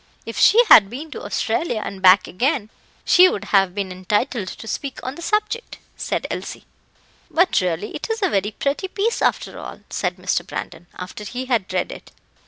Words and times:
"If 0.25 0.35
she 0.39 0.63
had 0.65 0.89
been 0.89 1.11
to 1.11 1.21
Australia 1.23 1.79
and 1.85 2.01
back 2.01 2.27
again, 2.27 2.71
she 3.05 3.29
would 3.29 3.43
have 3.53 3.75
been 3.75 3.91
entitled 3.91 4.47
to 4.47 4.67
speak 4.67 4.97
on 5.03 5.13
the 5.13 5.21
subject," 5.21 5.77
said 5.95 6.25
Elsie. 6.31 6.65
"But 7.29 7.61
really 7.61 7.93
it 7.95 8.09
is 8.09 8.23
a 8.23 8.29
very 8.29 8.49
pretty 8.49 8.87
piece, 8.87 9.21
after 9.21 9.59
all," 9.59 9.81
said 9.91 10.15
Mr. 10.17 10.43
Brandon, 10.43 10.87
after 10.97 11.23
he 11.23 11.45
had 11.45 11.71
read 11.71 11.91
it. 11.91 12.09